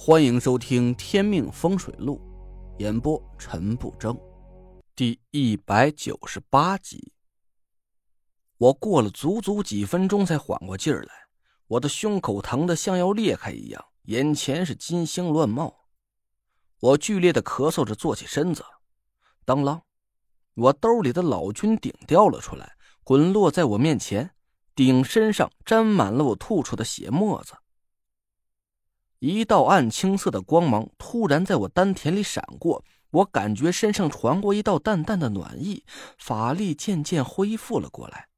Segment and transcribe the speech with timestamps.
[0.00, 2.20] 欢迎收听《天命风水录》，
[2.80, 4.16] 演播陈不争，
[4.94, 7.12] 第一百九十八集。
[8.58, 11.12] 我过了足足几分钟才缓过劲儿来，
[11.66, 15.88] 我的胸口疼得像要裂开一样，眼前是金星乱冒。
[16.78, 18.64] 我剧烈的咳嗽着，坐起身子，
[19.44, 19.80] 当啷，
[20.54, 24.30] 我兜里的老君鼎掉了出来，滚落在我面前，
[24.76, 27.54] 鼎身上沾满了我吐出的血沫子。
[29.20, 35.84] 一道暗青色的光芒突然在我丹田里闪过，我感觉身上传过一道淡淡的暖意，
[36.18, 38.28] 法力渐渐恢复了过来。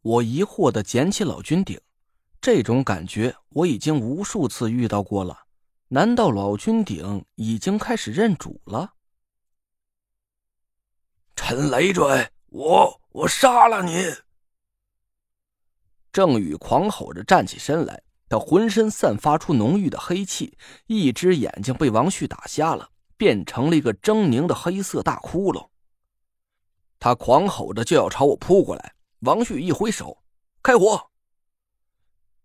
[0.00, 1.78] 我疑惑的捡起老君鼎，
[2.40, 5.40] 这种感觉我已经无数次遇到过了，
[5.88, 8.94] 难道老君鼎已经开始认主了？
[11.36, 14.14] 陈累赘，我我杀了你！
[16.10, 18.02] 郑宇狂吼着站起身来。
[18.30, 25.68] 他浑身散发出浓郁的黑气，一只眼睛被王旭打瞎了，变成了一个狰狞的黑色大窟窿。
[27.00, 30.16] 他狂吼着就要朝我扑过来，王旭一挥手，
[30.62, 31.10] 开火。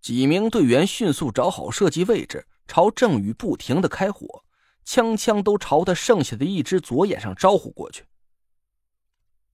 [0.02, 4.44] 几名队员迅速找好射击位置，朝郑宇不停的开火，
[4.86, 8.06] 枪枪都朝他剩下的一只左眼上招呼过去。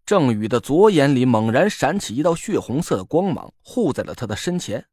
[0.06, 4.86] 郑宇的左眼里猛然闪起一道血红色的光芒，护在了他的身前。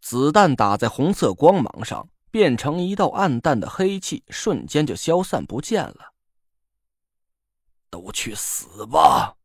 [0.00, 6.14] 子弹打在红色光芒上，变成一道暗淡的黑气，瞬间就消散不见了。
[7.90, 9.36] 都去死吧！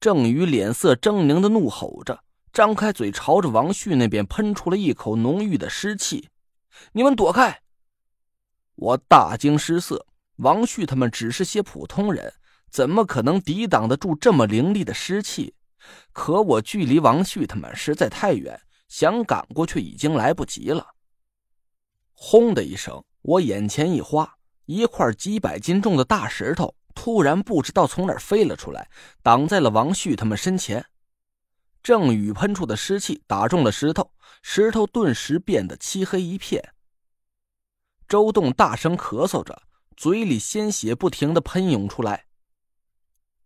[0.00, 6.28] 郑宇脸色狰狞的怒吼着，张开嘴朝着王旭那边喷出了一口浓郁的湿气。
[6.92, 7.62] 你们躲开！
[8.74, 10.06] 我大惊失色，
[10.36, 12.34] 王旭他们只是些普通人，
[12.70, 15.54] 怎么可能抵挡得住这么凌厉的湿气？
[16.12, 18.60] 可我距离王旭他们实在太远。
[18.92, 20.86] 想赶过去已经来不及了。
[22.12, 28.90] 轰的一声，我眼前一花，一块几百斤重的大石头突然不知道从哪飞了出来，
[29.22, 30.84] 挡在了王旭他们身前。
[31.82, 36.74] 郑宇喷出的湿气打中了石头，石头顿时变得漆黑一片。
[38.06, 39.62] 周栋大声咳嗽着，
[39.96, 42.26] 嘴里鲜血不停的喷涌出来。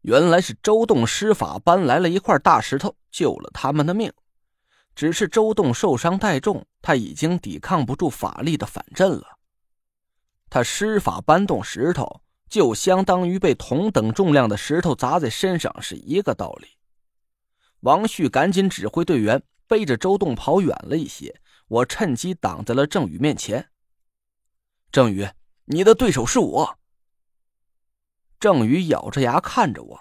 [0.00, 4.12] 原来是周栋施法搬来了一块大石头，救了他们的命。
[4.96, 9.38] 只是周栋受伤太重，他已经抵抗不住法力的反震了。
[10.48, 16.68] 他施法搬动石头，就相当于被同等重量的石头砸在身上是一个道理。
[17.80, 23.68] 王旭赶紧指挥队员背着周栋跑远了一些，我趁机挡在了郑宇面前。
[24.90, 25.28] 郑宇，
[25.66, 26.78] 你的对手是我。
[28.40, 30.00] 郑宇咬着牙看着我，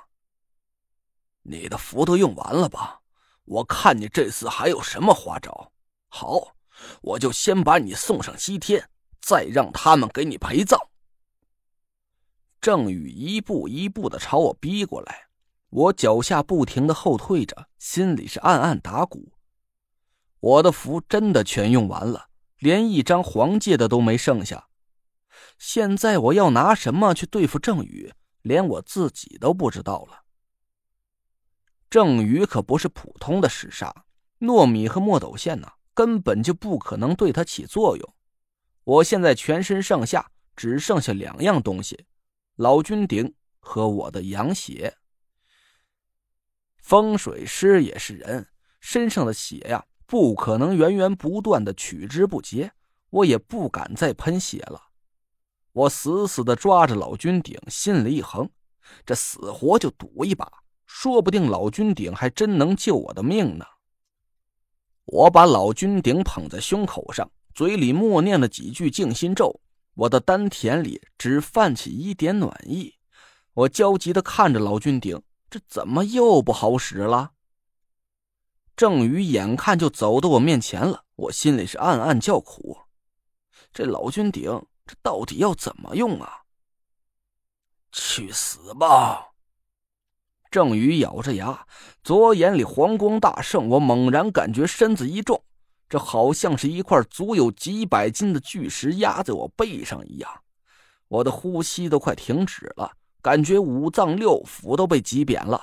[1.41, 3.01] 你的符都用完了吧？
[3.45, 5.71] 我看你这次还有什么花招？
[6.07, 6.55] 好，
[7.01, 8.89] 我就先把你送上西天，
[9.21, 10.79] 再让他们给你陪葬。
[12.59, 15.27] 郑宇一步一步的朝我逼过来，
[15.69, 19.31] 我脚下不停的后退着，心里是暗暗打鼓。
[20.39, 24.67] 我的符真的全用完了，连一张黄界的都没剩下。
[25.59, 28.11] 现在我要拿什么去对付郑宇，
[28.41, 30.24] 连我自己都不知道了。
[31.95, 33.89] 郑宇可不是普通的石煞，
[34.41, 38.13] 糯米和墨斗线呢，根本就不可能对他起作用。
[38.83, 42.05] 我现在全身上下只剩下两样东西：
[42.57, 44.97] 老君鼎和我的羊血。
[46.81, 48.45] 风水师也是人，
[48.81, 52.73] 身上的血呀，不可能源源不断的取之不竭。
[53.09, 54.89] 我也不敢再喷血了。
[55.71, 58.49] 我死死的抓着老君鼎，心里一横，
[59.05, 60.64] 这死活就赌一把。
[60.97, 63.65] 说不定老君鼎还真能救我的命呢。
[65.03, 69.59] 我把老君鼎捧在胸口上，嘴里默念了几句静心咒，
[69.93, 72.95] 我的丹田里只泛起一点暖意。
[73.53, 77.33] 我焦急的看着老君鼎，这怎么又不好使了？
[78.77, 82.77] 郑宇眼看就走到我面前了，我心里是暗暗叫苦。
[83.73, 86.43] 这老君鼎，这到底要怎么用啊？
[87.91, 89.34] 去死吧！
[90.51, 91.65] 郑宇咬着牙，
[92.03, 93.67] 左眼里黄光大盛。
[93.69, 95.43] 我猛然感觉身子一重，
[95.89, 100.29] 这好像是一块足有几百斤的巨石压在我背上一样。
[101.07, 105.61] 我的呼吸都快停止了，感觉五脏六腑都被挤扁了。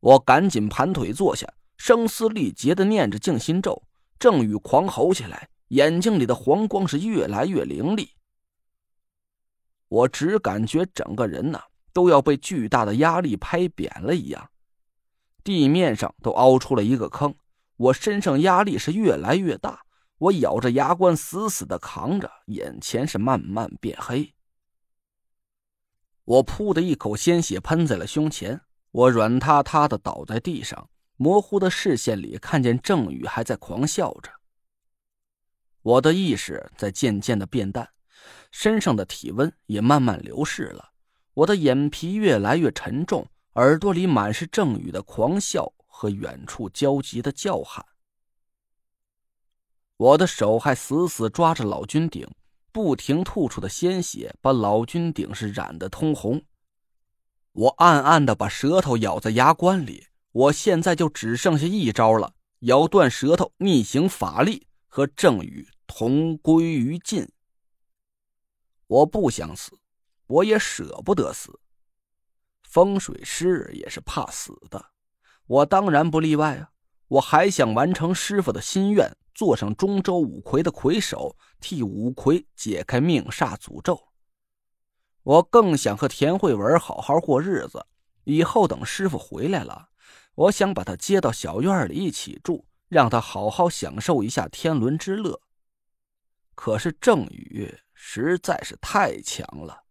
[0.00, 1.46] 我赶紧盘腿坐下，
[1.76, 3.82] 声嘶力竭的念着静心咒。
[4.18, 8.10] 郑宇狂吼起来，眼睛里的黄光是越来越凌厉。
[9.88, 11.60] 我只感觉整个人呢。
[11.92, 14.50] 都要被巨大的压力拍扁了一样，
[15.42, 17.34] 地面上都凹出了一个坑。
[17.76, 19.82] 我身上压力是越来越大，
[20.18, 24.34] 我咬着牙关，死死的扛着，眼前是慢慢变黑。
[26.24, 28.60] 我噗的一口鲜血喷在了胸前，
[28.90, 34.30] 我软塌塌的倒在地上，模糊的视线里看见郑宇还在狂笑着。
[35.82, 37.88] 我的意识在渐渐的变淡，
[38.50, 40.89] 身上的体温也慢慢流逝了，
[41.34, 47.84] 我的眼皮越来越沉重，耳朵里满是郑宇的狂笑和远处焦急的叫喊。
[49.96, 52.26] 我的手还死死抓着老君鼎，
[52.72, 56.42] 不停吐出的鲜血把老君鼎是染得通红。
[57.52, 67.28] 我暗暗的把舌头咬在牙关里，我现在就只剩下一招了：咬断舌头，逆行法力，和郑宇同归于尽。
[68.86, 69.79] 我不想死，
[70.30, 71.60] 我也舍不得死。
[72.62, 74.92] 风水师也是怕死的，
[75.46, 76.70] 我当然不例外啊！
[77.08, 79.16] 我还想完成师傅的心愿。
[79.32, 84.08] 做上中州五魁的魁首，替五魁解开命煞诅咒。
[85.22, 87.86] 我更想和田慧文好好过日子。
[88.24, 89.88] 以后等师傅回来了，
[90.34, 95.40] 我想把他接到小院里一起住，让他好好享受一下天伦之乐。
[96.54, 99.84] 可是郑宇实在是太强了，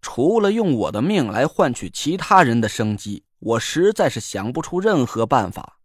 [0.00, 5.80] 除了用我的命来换取其他人的生机，我实在是想不出任何办法。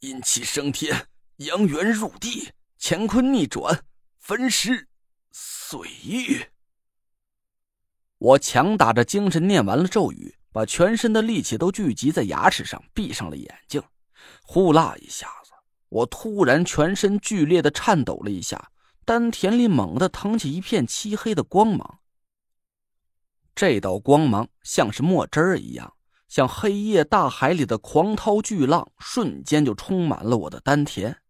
[0.00, 2.50] 阴气升天，阳元入地，
[2.80, 3.84] 乾坤逆转，
[4.18, 4.88] 分尸
[5.30, 6.46] 碎玉。
[8.18, 13.82] 我强打着精神念完了咒语，把全身的力气都聚集在牙齿上，闭上了眼睛。
[14.42, 15.52] 呼啦一下子，
[15.88, 18.70] 我突然全身剧烈的颤抖了一下，
[19.04, 21.99] 丹田里猛地腾起一片漆黑的光芒。
[23.54, 25.94] 这道光芒像是墨汁儿一样。
[26.28, 31.20] 像黑夜大海里的狂涛巨浪，瞬间就充满了我的丹田。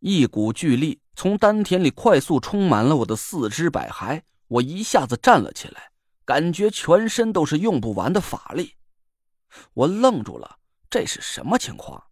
[0.00, 5.90] 一股巨力从丹田里快速充满了我的四肢百骸，我一下子站了起来，
[6.26, 8.74] 感觉全身都是用不完的法力。
[9.72, 10.58] 我愣住了，
[10.90, 12.04] 这是什么情况？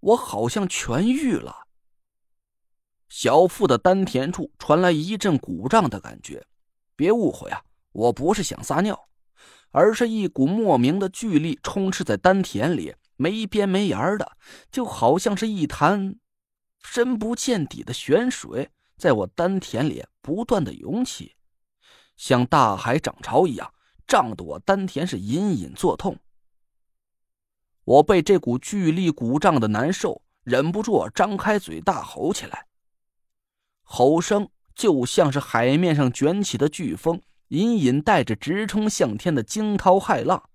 [0.00, 1.66] 我好像痊愈了。
[3.08, 6.46] 小腹的丹田处传来一阵鼓胀的感觉，
[6.94, 7.62] 别误会啊，
[7.92, 9.08] 我不是想撒尿。
[9.72, 14.36] 而是一股莫名的巨力充斥在丹田里，没边没沿的，
[14.68, 16.16] 就好像是一潭
[16.82, 21.36] 深不见底的泉水，在我丹田里不断的涌起，
[22.16, 23.72] 像大海涨潮一样，
[24.08, 26.18] 胀得我丹田是隐隐作痛。
[27.84, 32.66] 我被这股巨力鼓胀的难受，忍不住张开嘴大吼起来，
[33.82, 37.22] 吼声就像是海面上卷起的飓风。
[37.50, 40.50] 隐隐带着直冲向天的惊涛骇浪，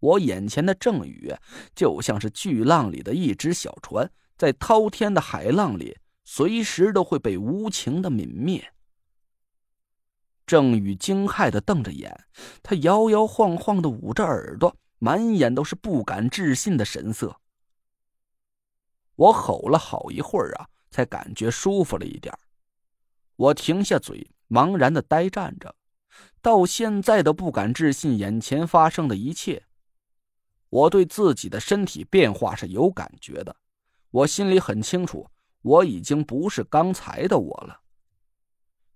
[0.00, 1.34] 我眼前的郑宇
[1.74, 8.72] 就像是巨浪里的一只小船，在滔天的海浪里，随时都会被无情的泯灭。
[10.46, 12.24] 郑宇惊骇的瞪着眼，
[12.62, 17.38] 他摇摇晃晃的捂着耳朵，满眼都是不敢置信的神色。
[19.16, 22.32] 我吼了好一会儿啊，才感觉舒服了一点
[23.36, 25.74] 我停下嘴，茫然的呆站着。
[26.46, 29.64] 到现在都不敢置信眼前发生的一切。
[30.68, 33.56] 我对自己的身体变化是有感觉的，
[34.12, 35.28] 我心里很清楚，
[35.62, 37.80] 我已经不是刚才的我了。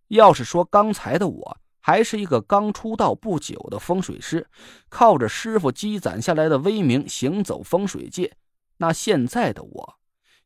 [0.07, 4.49] 要是说刚才的我还是一个刚出道不久的风水师，
[4.89, 8.33] 靠着师傅积攒下来的威名行走风水界，
[8.77, 9.99] 那现在的我，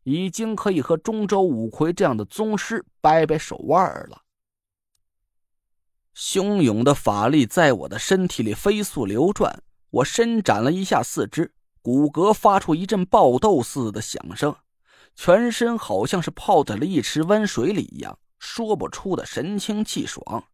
[0.05, 4.23] 已经可以和中州五魁这样的宗师掰掰手腕了。
[6.17, 11.53] 汹涌的法力在我的身体里飞速流转，我伸展了一下四肢，
[11.83, 14.55] 骨骼发出一阵爆豆似的响声，
[15.17, 20.45] 全身好像是泡在了一池温水里一样，说不出的神清气爽。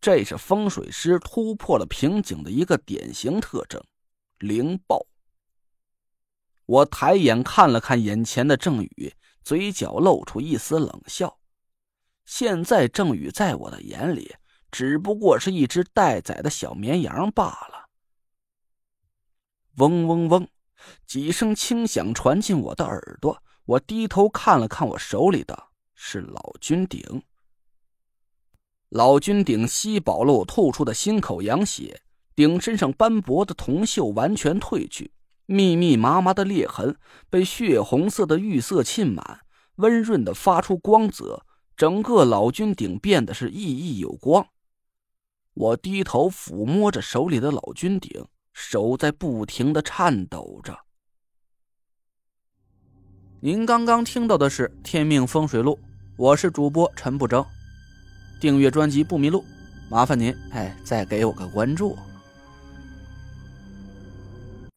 [0.00, 3.82] 这是风水师突破了瓶颈的一个典型特征——
[4.38, 5.06] 灵爆。
[6.66, 11.38] 我抬眼看了看眼前的郑宇，嘴角露出一丝冷笑。
[12.24, 14.34] 现在郑宇在我的眼里，
[14.70, 17.88] 只不过是一只待宰的小绵羊罢了。
[19.76, 20.48] 嗡嗡嗡，
[21.06, 23.42] 几声轻响传进我的耳朵。
[23.64, 27.22] 我低头看了看我手里的，是老君鼎。
[28.88, 32.02] 老君鼎吸饱了我吐出的心口阳血，
[32.34, 35.12] 鼎身上斑驳的铜锈完全褪去，
[35.46, 36.96] 密密麻麻的裂痕
[37.30, 39.40] 被血红色的玉色浸满，
[39.76, 41.46] 温润的发出光泽。
[41.76, 44.46] 整个老君鼎变得是熠熠有光，
[45.54, 50.78] 我低头抚摸着手里的老君鼎，手在不停的颤抖着。
[53.40, 55.76] 您刚刚听到的是《天命风水录》，
[56.16, 57.44] 我是主播陈不争。
[58.40, 59.44] 订阅专辑不迷路，
[59.90, 61.96] 麻烦您哎再给我个关注。